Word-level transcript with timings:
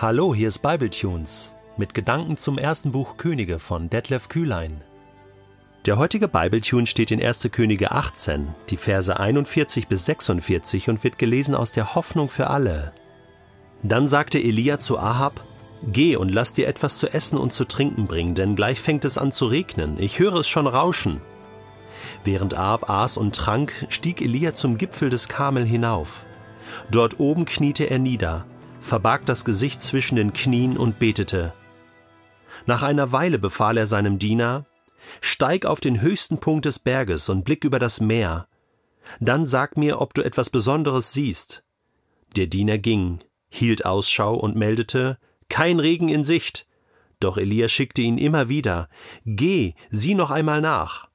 Hallo, 0.00 0.32
hier 0.32 0.46
ist 0.46 0.60
Bibletunes 0.60 1.54
mit 1.76 1.92
Gedanken 1.92 2.36
zum 2.36 2.56
ersten 2.56 2.92
Buch 2.92 3.16
Könige 3.16 3.58
von 3.58 3.90
Detlef 3.90 4.28
Kühlein. 4.28 4.80
Der 5.86 5.98
heutige 5.98 6.28
Bibletune 6.28 6.86
steht 6.86 7.10
in 7.10 7.20
1. 7.20 7.48
Könige 7.50 7.90
18, 7.90 8.54
die 8.70 8.76
Verse 8.76 9.18
41 9.18 9.88
bis 9.88 10.04
46 10.04 10.88
und 10.88 11.02
wird 11.02 11.18
gelesen 11.18 11.56
aus 11.56 11.72
der 11.72 11.96
Hoffnung 11.96 12.28
für 12.28 12.48
alle. 12.48 12.92
Dann 13.82 14.06
sagte 14.06 14.38
Elia 14.38 14.78
zu 14.78 15.00
Ahab: 15.00 15.40
Geh 15.82 16.14
und 16.14 16.28
lass 16.28 16.54
dir 16.54 16.68
etwas 16.68 16.98
zu 16.98 17.12
essen 17.12 17.36
und 17.36 17.52
zu 17.52 17.64
trinken 17.64 18.06
bringen, 18.06 18.36
denn 18.36 18.54
gleich 18.54 18.80
fängt 18.80 19.04
es 19.04 19.18
an 19.18 19.32
zu 19.32 19.46
regnen. 19.46 19.96
Ich 19.98 20.20
höre 20.20 20.36
es 20.36 20.48
schon 20.48 20.68
rauschen. 20.68 21.20
Während 22.22 22.54
Ahab 22.54 22.88
aß 22.88 23.16
und 23.16 23.34
trank, 23.34 23.72
stieg 23.88 24.22
Elia 24.22 24.54
zum 24.54 24.78
Gipfel 24.78 25.10
des 25.10 25.26
Karmel 25.26 25.66
hinauf. 25.66 26.24
Dort 26.88 27.18
oben 27.18 27.46
kniete 27.46 27.90
er 27.90 27.98
nieder, 27.98 28.44
verbarg 28.88 29.26
das 29.26 29.44
Gesicht 29.44 29.80
zwischen 29.82 30.16
den 30.16 30.32
Knien 30.32 30.76
und 30.76 30.98
betete. 30.98 31.52
Nach 32.66 32.82
einer 32.82 33.12
Weile 33.12 33.38
befahl 33.38 33.76
er 33.76 33.86
seinem 33.86 34.18
Diener, 34.18 34.66
Steig 35.20 35.64
auf 35.64 35.80
den 35.80 36.00
höchsten 36.00 36.38
Punkt 36.38 36.64
des 36.64 36.78
Berges 36.78 37.28
und 37.28 37.44
blick 37.44 37.64
über 37.64 37.78
das 37.78 38.00
Meer. 38.00 38.48
Dann 39.20 39.46
sag 39.46 39.76
mir, 39.76 40.00
ob 40.00 40.12
du 40.14 40.22
etwas 40.22 40.50
Besonderes 40.50 41.12
siehst. 41.12 41.62
Der 42.36 42.46
Diener 42.46 42.78
ging, 42.78 43.20
hielt 43.48 43.86
Ausschau 43.86 44.34
und 44.34 44.56
meldete, 44.56 45.18
kein 45.48 45.80
Regen 45.80 46.08
in 46.08 46.24
Sicht. 46.24 46.66
Doch 47.20 47.38
Elia 47.38 47.68
schickte 47.68 48.02
ihn 48.02 48.18
immer 48.18 48.48
wieder, 48.48 48.88
Geh, 49.24 49.74
sieh 49.90 50.14
noch 50.14 50.30
einmal 50.30 50.60
nach. 50.60 51.08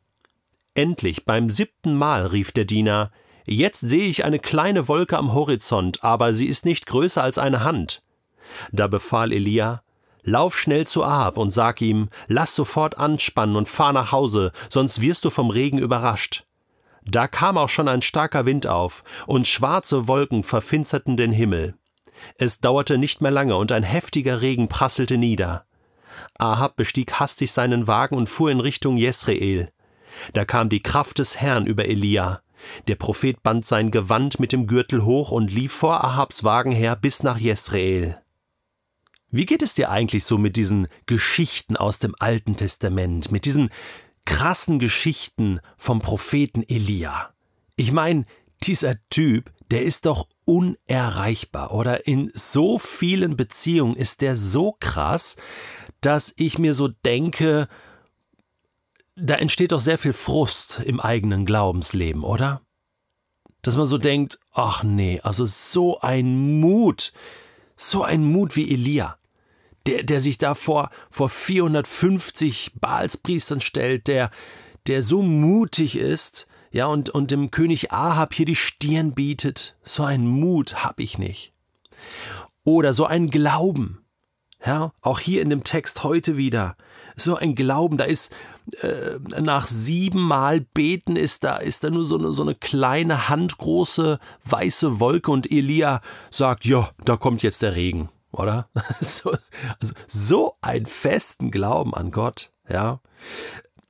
Endlich, 0.74 1.26
beim 1.26 1.50
siebten 1.50 1.96
Mal 1.96 2.26
rief 2.26 2.52
der 2.52 2.66
Diener, 2.66 3.12
Jetzt 3.46 3.82
sehe 3.82 4.08
ich 4.08 4.26
eine 4.26 4.40
kleine 4.40 4.88
Wolke 4.88 5.18
am 5.18 5.34
Horizont, 5.34 6.04
aber 6.04 6.34
sie 6.34 6.48
ist 6.48 6.66
nicht 6.66 6.86
größer 6.86 7.22
als 7.22 7.38
eine 7.38 7.64
Hand. 7.64 8.04
Da 8.72 8.88
befahl 8.88 9.32
Elia, 9.32 9.84
Lauf 10.26 10.58
schnell 10.58 10.88
zu 10.88 11.04
Ahab 11.04 11.38
und 11.38 11.52
sag 11.52 11.82
ihm, 11.82 12.10
lass 12.28 12.56
sofort 12.56 12.98
anspannen 12.98 13.58
und 13.58 13.68
fahr 13.68 13.92
nach 13.92 14.14
Hause, 14.14 14.54
sonst 14.70 15.02
wirst 15.02 15.26
du 15.26 15.30
vom 15.30 15.50
Regen 15.50 15.78
überrascht. 15.78 16.46
Da 17.04 17.28
kam 17.28 17.58
auch 17.58 17.68
schon 17.68 17.90
ein 17.90 18.02
starker 18.02 18.46
Wind 18.46 18.66
auf, 18.66 19.04
und 19.28 19.48
schwarze 19.48 20.08
Wolken 20.08 20.44
verfinsterten 20.44 21.18
den 21.18 21.34
Himmel. 21.34 21.76
Es 22.38 22.62
dauerte 22.62 22.98
nicht 22.98 23.20
mehr 23.20 23.32
lange, 23.32 23.58
und 23.58 23.74
ein 23.74 23.84
heftiger 23.84 24.42
Regen 24.42 24.70
prasselte 24.70 25.18
nieder. 25.18 25.66
Ahab 26.40 26.78
bestieg 26.78 27.20
hastig 27.20 27.52
seinen 27.52 27.88
Wagen 27.88 28.16
und 28.16 28.30
fuhr 28.30 28.50
in 28.50 28.62
Richtung 28.62 28.96
Jesreel. 28.96 29.74
Da 30.32 30.46
kam 30.46 30.70
die 30.70 30.82
Kraft 30.82 31.20
des 31.20 31.42
Herrn 31.42 31.66
über 31.66 31.86
Elia. 31.86 32.43
Der 32.88 32.96
Prophet 32.96 33.44
band 33.44 33.66
sein 33.66 33.92
Gewand 33.92 34.40
mit 34.40 34.52
dem 34.52 34.68
Gürtel 34.68 35.06
hoch 35.06 35.32
und 35.32 35.52
lief 35.52 35.72
vor 35.72 36.04
Ahabs 36.04 36.44
Wagen 36.44 36.72
her 36.72 36.96
bis 36.96 37.24
nach 37.24 37.38
Jesreel. 37.38 38.20
Wie 39.30 39.46
geht 39.46 39.64
es 39.64 39.74
dir 39.74 39.90
eigentlich 39.90 40.26
so 40.26 40.38
mit 40.38 40.58
diesen 40.58 40.88
Geschichten 41.08 41.76
aus 41.76 41.98
dem 41.98 42.16
Alten 42.20 42.56
Testament, 42.56 43.32
mit 43.32 43.46
diesen 43.46 43.70
krassen 44.26 44.78
Geschichten 44.78 45.60
vom 45.78 46.02
Propheten 46.02 46.64
Elia? 46.68 47.34
Ich 47.76 47.92
meine, 47.92 48.26
dieser 48.64 48.96
Typ, 49.10 49.52
der 49.72 49.82
ist 49.82 50.06
doch 50.06 50.28
unerreichbar, 50.46 51.74
oder? 51.74 52.06
In 52.06 52.30
so 52.34 52.78
vielen 52.78 53.36
Beziehungen 53.36 53.96
ist 53.96 54.22
der 54.22 54.36
so 54.36 54.76
krass, 54.80 55.36
dass 56.02 56.34
ich 56.38 56.60
mir 56.60 56.74
so 56.74 56.88
denke, 56.88 57.68
da 59.16 59.36
entsteht 59.36 59.72
doch 59.72 59.80
sehr 59.80 59.98
viel 59.98 60.14
Frust 60.14 60.82
im 60.86 61.00
eigenen 61.00 61.46
Glaubensleben, 61.46 62.24
oder? 62.24 62.62
Dass 63.62 63.78
man 63.78 63.86
so 63.86 63.98
denkt, 63.98 64.40
ach 64.54 64.84
nee, 64.84 65.22
also 65.24 65.46
so 65.46 66.00
ein 66.02 66.60
Mut, 66.60 67.14
so 67.76 68.04
ein 68.04 68.24
Mut 68.26 68.56
wie 68.56 68.72
Elia 68.72 69.18
der, 69.86 70.04
der 70.04 70.22
sich 70.22 70.38
da 70.38 70.56
vor, 70.56 70.90
vor 71.10 71.30
450 71.30 72.74
Baalspriestern 72.80 73.62
stellt, 73.62 74.08
der, 74.08 74.32
der 74.88 75.04
so 75.04 75.22
mutig 75.22 75.98
ist, 75.98 76.48
ja, 76.72 76.88
und, 76.88 77.10
und 77.10 77.30
dem 77.30 77.52
König 77.52 77.92
Ahab 77.92 78.34
hier 78.34 78.48
die 78.48 78.56
Stirn 78.56 79.14
bietet. 79.14 79.76
So 79.84 80.04
einen 80.04 80.26
Mut 80.26 80.84
habe 80.84 81.04
ich 81.04 81.20
nicht. 81.20 81.54
Oder 82.64 82.94
so 82.94 83.06
einen 83.06 83.30
Glauben. 83.30 84.04
Ja, 84.66 84.92
auch 85.02 85.20
hier 85.20 85.42
in 85.42 85.50
dem 85.50 85.64
Text 85.64 86.04
heute 86.04 86.36
wieder. 86.38 86.76
So 87.16 87.36
ein 87.36 87.54
Glauben, 87.54 87.98
da 87.98 88.06
ist 88.06 88.34
äh, 88.82 89.20
nach 89.42 89.68
siebenmal 89.68 90.62
Beten 90.62 91.16
ist 91.16 91.44
da, 91.44 91.58
ist 91.58 91.84
da 91.84 91.90
nur 91.90 92.06
so 92.06 92.18
eine, 92.18 92.32
so 92.32 92.44
eine 92.44 92.56
kleine 92.56 93.30
handgroße 93.30 94.20
weiße 94.46 95.00
Wolke 95.00 95.32
und 95.32 95.52
Elia 95.52 96.02
sagt, 96.32 96.66
ja, 96.66 96.92
da 97.06 97.18
kommt 97.18 97.44
jetzt 97.44 97.62
der 97.62 97.76
Regen 97.76 98.10
oder? 98.34 98.70
So, 99.00 99.32
also 99.80 99.94
so 100.08 100.58
einen 100.62 100.86
festen 100.86 101.52
Glauben 101.52 101.94
an 101.94 102.12
Gott, 102.12 102.52
ja. 102.68 103.00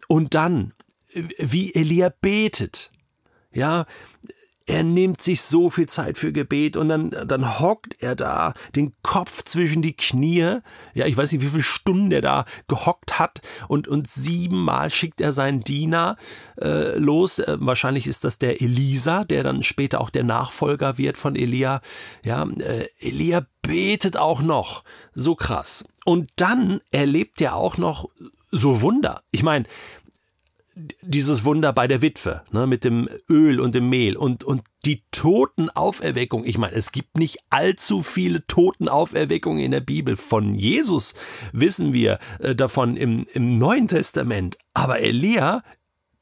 Und 0.08 0.36
dann, 0.36 0.74
wie 1.14 1.74
Elia 1.74 2.10
betet, 2.22 2.92
ja, 3.52 3.86
er 4.66 4.84
nimmt 4.84 5.22
sich 5.22 5.42
so 5.42 5.70
viel 5.70 5.88
Zeit 5.88 6.18
für 6.18 6.32
Gebet 6.32 6.78
und 6.78 6.90
dann, 6.90 7.12
dann 7.26 7.60
hockt 7.60 8.02
er 8.02 8.16
da, 8.16 8.54
den 8.76 8.94
Kopf 9.02 9.44
zwischen 9.44 9.82
die 9.82 9.96
Knie. 9.96 10.60
Ja, 10.94 11.06
ich 11.06 11.18
weiß 11.18 11.32
nicht, 11.32 11.42
wie 11.42 11.50
viele 11.50 11.64
Stunden 11.64 12.12
er 12.12 12.22
da 12.22 12.46
gehockt 12.68 13.20
hat 13.20 13.42
und, 13.68 13.88
und 13.88 14.08
siebenmal 14.08 14.90
schickt 14.90 15.20
er 15.20 15.34
seinen 15.34 15.60
Diener 15.60 16.16
äh, 16.62 16.98
los. 16.98 17.40
Äh, 17.40 17.58
wahrscheinlich 17.60 18.08
ist 18.08 18.24
das 18.24 18.40
der 18.40 18.62
Elisa, 18.62 19.26
der 19.26 19.44
dann 19.44 19.64
später 19.64 20.00
auch 20.00 20.10
der 20.10 20.24
Nachfolger 20.24 20.98
wird 20.98 21.18
von 21.18 21.36
Elia. 21.36 21.82
Ja, 22.24 22.44
äh, 22.44 22.88
Elia 23.00 23.46
betet 23.62 24.16
auch 24.18 24.42
noch. 24.42 24.84
So 25.14 25.36
krass. 25.36 25.84
Und 26.06 26.30
dann 26.38 26.80
erlebt 26.92 27.42
er 27.42 27.56
auch 27.56 27.78
noch 27.78 28.10
so 28.52 28.82
Wunder. 28.82 29.24
Ich 29.32 29.44
meine, 29.44 29.66
dieses 31.02 31.46
Wunder 31.46 31.72
bei 31.74 31.88
der 31.88 32.02
Witwe, 32.02 32.44
ne, 32.52 32.66
mit 32.66 32.84
dem 32.84 33.08
Öl 33.30 33.60
und 33.60 33.76
dem 33.76 33.90
Mehl 33.90 34.18
und, 34.18 34.44
und 34.44 34.64
die 34.86 35.04
Totenauferweckung. 35.12 36.46
Ich 36.46 36.58
meine, 36.58 36.76
es 36.76 36.92
gibt 36.92 37.18
nicht 37.18 37.38
allzu 37.50 38.02
viele 38.02 38.46
Totenauferweckungen 38.48 39.64
in 39.64 39.72
der 39.72 39.82
Bibel. 39.82 40.16
Von 40.16 40.56
Jesus 40.56 41.14
wissen 41.52 41.94
wir 41.94 42.20
äh, 42.40 42.56
davon 42.56 42.98
im, 42.98 43.26
im 43.34 43.58
Neuen 43.58 43.88
Testament. 43.88 44.58
Aber 44.74 45.00
Elia, 45.00 45.64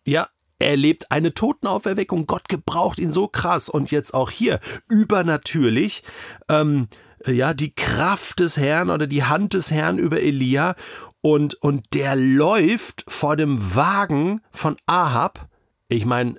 ja, 0.05 0.27
erlebt 0.59 1.11
eine 1.11 1.33
Totenauferweckung. 1.33 2.27
Gott 2.27 2.49
gebraucht 2.49 2.99
ihn 2.99 3.11
so 3.11 3.27
krass. 3.27 3.69
Und 3.69 3.89
jetzt 3.89 4.13
auch 4.13 4.29
hier 4.29 4.59
übernatürlich. 4.89 6.03
Ähm, 6.49 6.87
ja, 7.25 7.53
die 7.53 7.73
Kraft 7.73 8.39
des 8.39 8.57
Herrn 8.57 8.89
oder 8.89 9.07
die 9.07 9.23
Hand 9.23 9.53
des 9.53 9.71
Herrn 9.71 9.97
über 9.97 10.21
Elia 10.21 10.75
und, 11.21 11.55
und 11.55 11.93
der 11.93 12.15
läuft 12.15 13.03
vor 13.07 13.35
dem 13.37 13.75
Wagen 13.75 14.41
von 14.51 14.75
Ahab. 14.85 15.47
Ich 15.87 16.05
meine, 16.05 16.35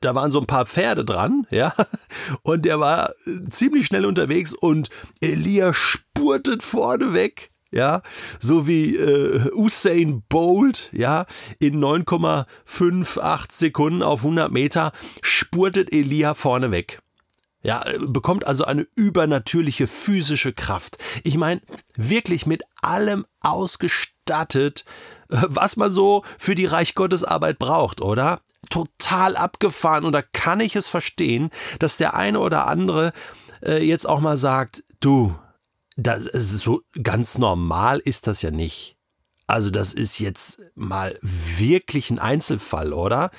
da 0.00 0.14
waren 0.14 0.32
so 0.32 0.40
ein 0.40 0.46
paar 0.46 0.66
Pferde 0.66 1.04
dran, 1.04 1.46
ja, 1.50 1.74
und 2.42 2.64
der 2.64 2.80
war 2.80 3.12
ziemlich 3.48 3.86
schnell 3.86 4.04
unterwegs 4.04 4.54
und 4.54 4.90
Elia 5.20 5.72
spurtet 5.74 6.62
vorne 6.62 7.12
weg, 7.12 7.50
ja, 7.70 8.02
so 8.38 8.66
wie 8.66 8.96
äh, 8.96 9.50
Usain 9.52 10.22
Bolt, 10.28 10.90
ja, 10.92 11.26
in 11.58 11.82
9,58 11.82 13.46
Sekunden 13.50 14.02
auf 14.02 14.20
100 14.20 14.52
Meter 14.52 14.92
spurtet 15.22 15.92
Elia 15.92 16.34
vorne 16.34 16.70
weg. 16.70 17.00
Ja, 17.62 17.84
bekommt 17.98 18.46
also 18.46 18.64
eine 18.64 18.86
übernatürliche 18.94 19.88
physische 19.88 20.52
Kraft. 20.52 20.96
Ich 21.24 21.36
meine, 21.36 21.60
wirklich 21.96 22.46
mit 22.46 22.62
allem 22.82 23.26
ausgestattet, 23.40 24.84
äh, 25.28 25.42
was 25.48 25.76
man 25.76 25.90
so 25.90 26.24
für 26.38 26.54
die 26.54 26.66
Reich 26.66 26.94
Gottes 26.94 27.24
Arbeit 27.24 27.58
braucht, 27.58 28.00
oder? 28.00 28.40
Total 28.70 29.36
abgefahren 29.36 30.04
und 30.04 30.12
da 30.12 30.22
kann 30.22 30.60
ich 30.60 30.76
es 30.76 30.88
verstehen, 30.88 31.50
dass 31.78 31.96
der 31.96 32.14
eine 32.14 32.40
oder 32.40 32.66
andere 32.66 33.12
äh, 33.62 33.84
jetzt 33.84 34.08
auch 34.08 34.20
mal 34.20 34.36
sagt, 34.36 34.84
du, 35.00 35.36
das 35.96 36.26
ist 36.26 36.58
so 36.58 36.82
ganz 37.02 37.38
normal 37.38 37.98
ist 37.98 38.28
das 38.28 38.42
ja 38.42 38.52
nicht. 38.52 38.96
Also 39.48 39.70
das 39.70 39.94
ist 39.94 40.18
jetzt 40.20 40.62
mal 40.74 41.18
wirklich 41.22 42.10
ein 42.10 42.18
Einzelfall, 42.18 42.92
oder? 42.92 43.30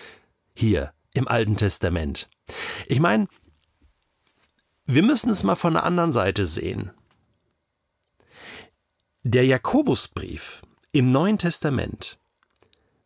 Hier 0.56 0.92
im 1.14 1.28
Alten 1.28 1.56
Testament. 1.56 2.30
Ich 2.88 3.00
meine, 3.00 3.28
wir 4.92 5.04
müssen 5.04 5.30
es 5.30 5.44
mal 5.44 5.56
von 5.56 5.74
der 5.74 5.84
anderen 5.84 6.12
Seite 6.12 6.46
sehen. 6.46 6.90
Der 9.22 9.46
Jakobusbrief 9.46 10.64
im 10.92 11.12
Neuen 11.12 11.38
Testament 11.38 12.18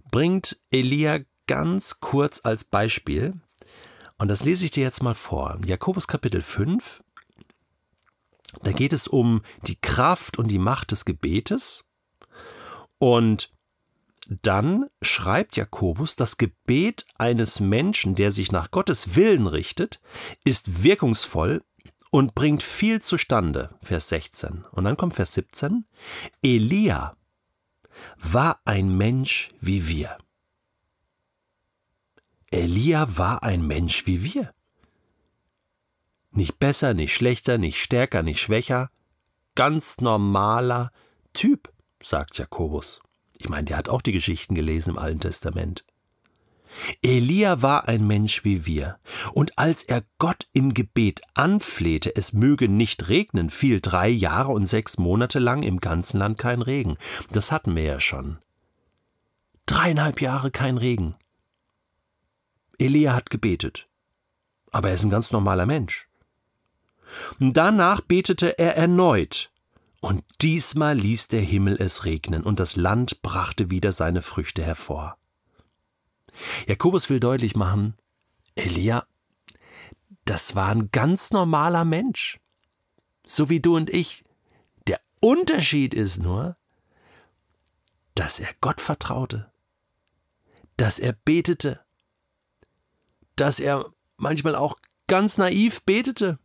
bringt 0.09 0.61
Elia 0.71 1.19
ganz 1.45 1.99
kurz 1.99 2.39
als 2.45 2.63
Beispiel. 2.63 3.33
Und 4.17 4.29
das 4.29 4.45
lese 4.45 4.63
ich 4.63 4.71
dir 4.71 4.83
jetzt 4.83 5.03
mal 5.03 5.13
vor. 5.13 5.59
Jakobus 5.65 6.07
Kapitel 6.07 6.41
5. 6.41 7.03
Da 8.61 8.71
geht 8.71 8.93
es 8.93 9.09
um 9.09 9.41
die 9.67 9.75
Kraft 9.75 10.37
und 10.37 10.51
die 10.51 10.59
Macht 10.59 10.91
des 10.91 11.03
Gebetes. 11.03 11.83
Und 12.97 13.51
dann 14.29 14.89
schreibt 15.01 15.57
Jakobus, 15.57 16.15
das 16.15 16.37
Gebet 16.37 17.05
eines 17.17 17.59
Menschen, 17.59 18.15
der 18.15 18.31
sich 18.31 18.53
nach 18.53 18.71
Gottes 18.71 19.17
Willen 19.17 19.47
richtet, 19.47 20.01
ist 20.45 20.83
wirkungsvoll 20.83 21.61
und 22.13 22.35
bringt 22.35 22.61
viel 22.61 23.01
zustande, 23.01 23.75
Vers 23.81 24.09
16. 24.09 24.65
Und 24.71 24.83
dann 24.83 24.97
kommt 24.97 25.15
Vers 25.15 25.33
17. 25.33 25.83
Elia 26.43 27.17
war 28.19 28.61
ein 28.65 28.95
Mensch 28.95 29.49
wie 29.59 29.87
wir. 29.87 30.19
Elia 32.51 33.17
war 33.17 33.41
ein 33.41 33.65
Mensch 33.65 34.05
wie 34.05 34.23
wir. 34.23 34.53
Nicht 36.29 36.59
besser, 36.59 36.93
nicht 36.93 37.15
schlechter, 37.15 37.57
nicht 37.57 37.81
stärker, 37.81 38.21
nicht 38.21 38.39
schwächer. 38.39 38.91
Ganz 39.55 39.97
normaler 39.97 40.91
Typ, 41.33 41.73
sagt 41.99 42.37
Jakobus. 42.37 43.01
Ich 43.39 43.49
meine, 43.49 43.63
der 43.65 43.77
hat 43.77 43.89
auch 43.89 44.03
die 44.03 44.11
Geschichten 44.11 44.53
gelesen 44.53 44.91
im 44.91 44.99
Alten 44.99 45.19
Testament. 45.19 45.83
Elia 47.01 47.61
war 47.61 47.87
ein 47.87 48.05
Mensch 48.05 48.43
wie 48.43 48.65
wir, 48.65 48.97
und 49.33 49.57
als 49.57 49.83
er 49.83 50.03
Gott 50.17 50.47
im 50.53 50.73
Gebet 50.73 51.21
anflehte, 51.33 52.15
es 52.15 52.33
möge 52.33 52.67
nicht 52.67 53.09
regnen, 53.09 53.49
fiel 53.49 53.79
drei 53.79 54.09
Jahre 54.09 54.51
und 54.51 54.65
sechs 54.65 54.97
Monate 54.97 55.39
lang 55.39 55.63
im 55.63 55.79
ganzen 55.79 56.17
Land 56.17 56.37
kein 56.37 56.61
Regen. 56.61 56.97
Das 57.31 57.51
hatten 57.51 57.75
wir 57.75 57.83
ja 57.83 57.99
schon. 57.99 58.37
Dreieinhalb 59.65 60.21
Jahre 60.21 60.51
kein 60.51 60.77
Regen. 60.77 61.15
Elia 62.77 63.13
hat 63.13 63.29
gebetet. 63.29 63.87
Aber 64.71 64.89
er 64.89 64.95
ist 64.95 65.03
ein 65.03 65.11
ganz 65.11 65.31
normaler 65.31 65.65
Mensch. 65.65 66.07
Danach 67.39 68.01
betete 68.01 68.57
er 68.57 68.75
erneut, 68.75 69.51
und 70.01 70.23
diesmal 70.41 70.97
ließ 70.97 71.27
der 71.27 71.41
Himmel 71.41 71.77
es 71.79 72.03
regnen, 72.05 72.43
und 72.43 72.59
das 72.59 72.75
Land 72.75 73.21
brachte 73.21 73.69
wieder 73.69 73.91
seine 73.91 74.21
Früchte 74.21 74.63
hervor. 74.63 75.17
Jakobus 76.67 77.09
will 77.09 77.19
deutlich 77.19 77.55
machen, 77.55 77.95
Elia, 78.55 79.05
das 80.25 80.55
war 80.55 80.69
ein 80.69 80.89
ganz 80.91 81.31
normaler 81.31 81.85
Mensch, 81.85 82.39
so 83.25 83.49
wie 83.49 83.59
du 83.59 83.75
und 83.75 83.89
ich. 83.89 84.23
Der 84.87 84.99
Unterschied 85.19 85.93
ist 85.93 86.19
nur, 86.19 86.57
dass 88.15 88.39
er 88.39 88.49
Gott 88.61 88.79
vertraute, 88.79 89.51
dass 90.77 90.99
er 90.99 91.13
betete, 91.13 91.83
dass 93.35 93.59
er 93.59 93.91
manchmal 94.17 94.55
auch 94.55 94.77
ganz 95.07 95.37
naiv 95.37 95.83
betete 95.83 96.39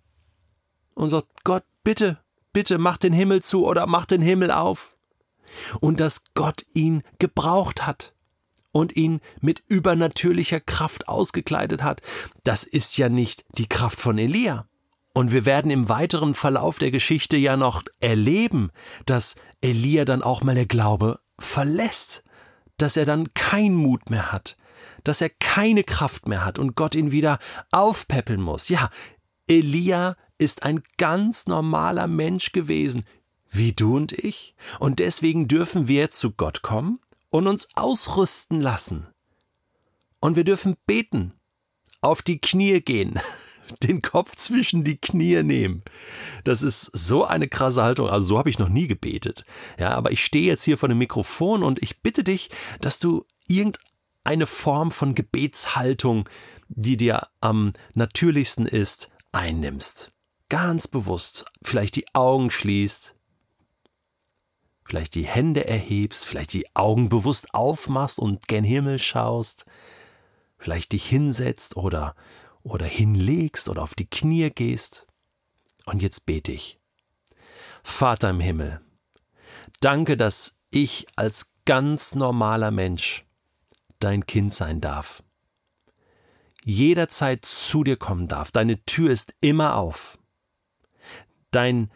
und 0.95 1.11
sagt, 1.11 1.45
Gott, 1.45 1.65
bitte, 1.85 2.19
bitte 2.53 2.79
mach 2.79 2.97
den 2.97 3.13
Himmel 3.13 3.43
zu 3.43 3.67
oder 3.67 3.87
mach 3.87 4.07
den 4.07 4.23
Himmel 4.23 4.51
auf. 4.51 4.97
Und 5.81 6.01
dass 6.01 6.25
Gott 6.35 6.67
ihn 6.75 7.03
gebraucht 7.19 7.87
hat 7.87 8.15
und 8.73 8.97
ihn 8.97 9.21
mit 9.41 9.63
übernatürlicher 9.69 10.61
Kraft 10.61 11.09
ausgekleidet 11.09 11.83
hat. 11.83 12.01
Das 12.45 12.65
ist 12.65 12.99
ja 12.99 13.09
nicht 13.09 13.45
die 13.57 13.69
Kraft 13.69 14.01
von 14.01 14.19
Elia. 14.19 14.67
Und 15.15 15.33
wir 15.33 15.47
werden 15.47 15.71
im 15.71 15.89
weiteren 15.89 16.35
Verlauf 16.35 16.79
der 16.79 16.91
Geschichte 16.91 17.37
ja 17.37 17.57
noch 17.57 17.83
erleben, 17.99 18.71
dass 19.07 19.37
Elia 19.61 20.05
dann 20.05 20.23
auch 20.23 20.43
mal 20.43 20.55
der 20.55 20.67
Glaube 20.67 21.19
verlässt, 21.39 22.23
dass 22.77 22.97
er 22.97 23.05
dann 23.05 23.35
keinen 23.35 23.75
Mut 23.75 24.11
mehr 24.11 24.31
hat, 24.31 24.57
dass 25.03 25.21
er 25.21 25.31
keine 25.31 25.83
Kraft 25.83 26.29
mehr 26.29 26.45
hat 26.45 26.59
und 26.59 26.77
Gott 26.77 26.95
ihn 26.95 27.11
wieder 27.11 27.39
aufpäppeln 27.73 28.41
muss. 28.41 28.69
Ja, 28.69 28.91
Elia 29.49 30.15
ist 30.39 30.63
ein 30.63 30.83
ganz 30.99 31.47
normaler 31.47 32.07
Mensch 32.07 32.53
gewesen, 32.53 33.05
wie 33.51 33.73
du 33.73 33.97
und 33.97 34.13
ich, 34.13 34.55
und 34.79 35.01
deswegen 35.01 35.49
dürfen 35.49 35.89
wir 35.89 36.11
zu 36.11 36.33
Gott 36.33 36.63
kommen 36.63 37.01
und 37.31 37.47
uns 37.47 37.69
ausrüsten 37.77 38.61
lassen. 38.61 39.09
Und 40.21 40.37
wir 40.37 40.45
dürfen 40.45 40.77
beten, 40.87 41.35
auf 42.01 42.23
die 42.23 42.41
Knie 42.41 42.81
gehen, 42.81 43.21
den 43.83 44.03
Kopf 44.03 44.37
zwischen 44.37 44.85
die 44.85 44.99
Knie 44.99 45.43
nehmen. 45.43 45.83
Das 46.45 46.63
ist 46.63 46.85
so 46.85 47.25
eine 47.25 47.49
krasse 47.49 47.83
Haltung. 47.83 48.09
Also 48.09 48.29
so 48.29 48.39
habe 48.39 48.51
ich 48.51 48.59
noch 48.59 48.69
nie 48.69 48.87
gebetet. 48.87 49.45
Ja, 49.79 49.91
aber 49.91 50.11
ich 50.11 50.25
stehe 50.25 50.47
jetzt 50.47 50.65
hier 50.65 50.79
vor 50.79 50.89
dem 50.89 50.99
Mikrofon 50.99 51.63
und 51.63 51.83
ich 51.83 52.01
bitte 52.01 52.25
dich, 52.25 52.51
dass 52.81 52.99
du 52.99 53.25
irgendeine 53.49 54.47
Form 54.47 54.91
von 54.91 55.15
Gebetshaltung, 55.15 56.29
die 56.69 56.97
dir 56.97 57.29
am 57.41 57.73
natürlichsten 57.95 58.67
ist, 58.67 59.11
einnimmst. 59.33 60.13
Ganz 60.49 60.89
bewusst. 60.89 61.45
Vielleicht 61.63 61.97
die 61.97 62.07
Augen 62.15 62.51
schließt, 62.51 63.15
vielleicht 64.89 65.15
die 65.17 65.27
Hände 65.27 65.67
erhebst, 65.69 66.25
vielleicht 66.25 66.55
die 66.55 66.75
Augen 66.75 67.11
bewusst 67.11 67.53
aufmachst 67.53 68.19
und 68.19 68.49
gen 68.49 68.65
Himmel 68.65 68.99
schaust, 68.99 69.67
vielleicht 70.57 70.93
dich 70.93 71.05
hinsetzt 71.07 71.77
oder, 71.77 72.15
oder 72.63 72.87
hinlegst 72.87 73.69
oder 73.69 73.83
auf 73.83 73.95
die 73.95 74.09
Knie 74.09 74.49
gehst. 74.49 75.07
Und 75.85 76.01
jetzt 76.01 76.25
bete 76.25 76.53
ich. 76.53 76.81
Vater 77.83 78.31
im 78.31 78.41
Himmel, 78.41 78.81
danke, 79.81 80.17
dass 80.17 80.57
ich 80.71 81.07
als 81.17 81.53
ganz 81.67 82.15
normaler 82.15 82.71
Mensch 82.71 83.27
dein 84.01 84.25
Kind 84.25 84.55
sein 84.55 84.81
darf. 84.81 85.23
Jederzeit 86.65 87.45
zu 87.45 87.85
dir 87.85 87.99
kommen 87.99 88.27
darf. 88.27 88.53
Deine 88.53 88.83
Tür 88.87 89.11
ist 89.11 89.35
immer 89.43 89.77
auf. 89.77 90.19
Dein 91.51 91.91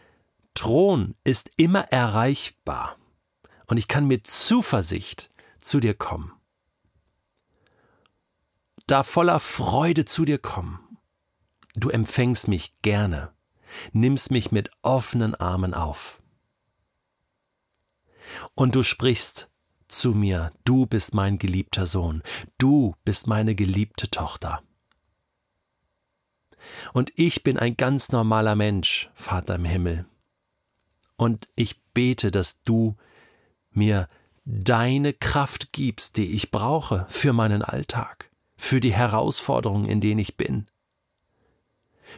Thron 0.54 1.14
ist 1.24 1.50
immer 1.56 1.84
erreichbar 1.92 2.96
und 3.66 3.76
ich 3.76 3.88
kann 3.88 4.06
mit 4.06 4.26
Zuversicht 4.26 5.30
zu 5.60 5.80
dir 5.80 5.94
kommen. 5.94 6.32
Da 8.86 9.02
voller 9.02 9.40
Freude 9.40 10.04
zu 10.04 10.24
dir 10.24 10.38
kommen. 10.38 10.80
Du 11.74 11.88
empfängst 11.88 12.48
mich 12.48 12.74
gerne, 12.82 13.32
nimmst 13.92 14.30
mich 14.30 14.52
mit 14.52 14.70
offenen 14.82 15.34
Armen 15.34 15.72
auf. 15.72 16.20
Und 18.54 18.74
du 18.74 18.82
sprichst 18.82 19.50
zu 19.88 20.12
mir, 20.12 20.52
du 20.64 20.86
bist 20.86 21.14
mein 21.14 21.38
geliebter 21.38 21.86
Sohn, 21.86 22.22
du 22.58 22.94
bist 23.04 23.26
meine 23.26 23.54
geliebte 23.54 24.10
Tochter. 24.10 24.62
Und 26.92 27.12
ich 27.16 27.42
bin 27.42 27.58
ein 27.58 27.76
ganz 27.76 28.12
normaler 28.12 28.54
Mensch, 28.54 29.10
Vater 29.14 29.56
im 29.56 29.64
Himmel, 29.64 30.06
und 31.16 31.48
ich 31.56 31.80
bete, 31.94 32.30
dass 32.30 32.62
du 32.62 32.96
mir 33.70 34.08
deine 34.44 35.12
Kraft 35.12 35.72
gibst, 35.72 36.16
die 36.16 36.32
ich 36.32 36.50
brauche 36.50 37.06
für 37.08 37.32
meinen 37.32 37.62
Alltag, 37.62 38.30
für 38.56 38.80
die 38.80 38.92
Herausforderungen, 38.92 39.86
in 39.86 40.00
denen 40.00 40.20
ich 40.20 40.36
bin, 40.36 40.66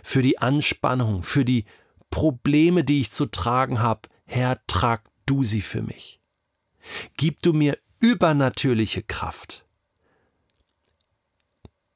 für 0.03 0.23
die 0.23 0.39
Anspannung, 0.39 1.23
für 1.23 1.45
die 1.45 1.65
Probleme, 2.11 2.85
die 2.85 3.01
ich 3.01 3.11
zu 3.11 3.27
tragen 3.27 3.81
habe. 3.81 4.09
Herr, 4.25 4.61
trag 4.67 5.03
du 5.27 5.45
sie 5.45 5.61
für 5.61 5.83
mich. 5.83 6.21
Gib 7.17 7.43
du 7.43 7.53
mir 7.53 7.79
übernatürliche 8.01 9.03
Kraft. 9.03 9.65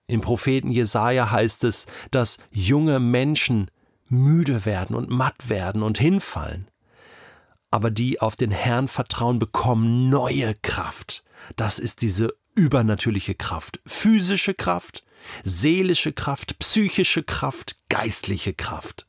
Im 0.06 0.22
Propheten 0.22 0.70
Jesaja 0.70 1.30
heißt 1.30 1.64
es, 1.64 1.86
dass 2.10 2.38
junge 2.50 2.98
Menschen 2.98 3.70
müde 4.06 4.64
werden 4.64 4.96
und 4.96 5.10
matt 5.10 5.50
werden 5.50 5.82
und 5.82 5.98
hinfallen 5.98 6.66
aber 7.70 7.90
die 7.90 8.20
auf 8.20 8.36
den 8.36 8.50
Herrn 8.50 8.88
vertrauen, 8.88 9.38
bekommen 9.38 10.08
neue 10.08 10.54
Kraft. 10.54 11.24
Das 11.56 11.78
ist 11.78 12.02
diese 12.02 12.34
übernatürliche 12.54 13.34
Kraft. 13.34 13.80
Physische 13.86 14.54
Kraft, 14.54 15.04
seelische 15.44 16.12
Kraft, 16.12 16.58
psychische 16.58 17.22
Kraft, 17.22 17.78
geistliche 17.88 18.54
Kraft. 18.54 19.06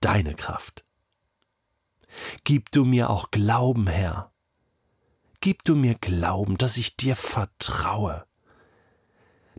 Deine 0.00 0.34
Kraft. 0.34 0.84
Gib 2.44 2.70
du 2.72 2.84
mir 2.84 3.10
auch 3.10 3.30
Glauben, 3.30 3.86
Herr. 3.86 4.32
Gib 5.40 5.64
du 5.64 5.74
mir 5.74 5.94
Glauben, 5.94 6.58
dass 6.58 6.76
ich 6.76 6.96
dir 6.96 7.16
vertraue. 7.16 8.26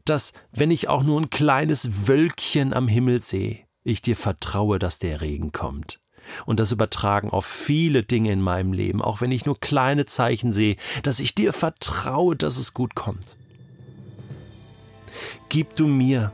Dass, 0.05 0.33
wenn 0.51 0.71
ich 0.71 0.89
auch 0.89 1.03
nur 1.03 1.19
ein 1.19 1.29
kleines 1.29 2.07
Wölkchen 2.07 2.73
am 2.73 2.87
Himmel 2.87 3.21
sehe, 3.21 3.65
ich 3.83 4.01
dir 4.01 4.15
vertraue, 4.15 4.79
dass 4.79 4.99
der 4.99 5.21
Regen 5.21 5.51
kommt 5.51 6.00
und 6.45 6.59
das 6.59 6.71
übertragen 6.71 7.29
auf 7.29 7.45
viele 7.45 8.03
Dinge 8.03 8.31
in 8.31 8.41
meinem 8.41 8.73
Leben, 8.73 9.01
auch 9.01 9.21
wenn 9.21 9.31
ich 9.31 9.45
nur 9.45 9.59
kleine 9.59 10.05
Zeichen 10.05 10.51
sehe, 10.51 10.75
dass 11.03 11.19
ich 11.19 11.35
dir 11.35 11.53
vertraue, 11.53 12.35
dass 12.35 12.57
es 12.57 12.73
gut 12.73 12.95
kommt. 12.95 13.37
Gib 15.49 15.75
du 15.75 15.87
mir 15.87 16.31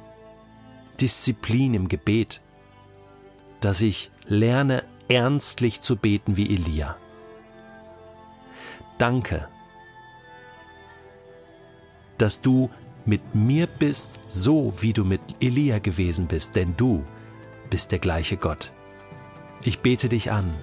Disziplin 0.99 1.73
im 1.73 1.87
Gebet, 1.87 2.41
dass 3.61 3.81
ich 3.81 4.11
lerne 4.25 4.83
ernstlich 5.07 5.81
zu 5.81 5.95
beten 5.95 6.37
wie 6.37 6.53
Elia. 6.53 6.97
Danke, 8.97 9.47
dass 12.17 12.41
du 12.41 12.69
mit 13.05 13.35
mir 13.35 13.67
bist, 13.67 14.19
so 14.29 14.73
wie 14.79 14.93
du 14.93 15.05
mit 15.05 15.21
Elia 15.39 15.79
gewesen 15.79 16.27
bist, 16.27 16.55
denn 16.55 16.75
du 16.75 17.03
bist 17.69 17.91
der 17.91 17.99
gleiche 17.99 18.37
Gott. 18.37 18.73
Ich 19.63 19.79
bete 19.79 20.09
dich 20.09 20.31
an. 20.31 20.55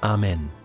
Amen. 0.00 0.59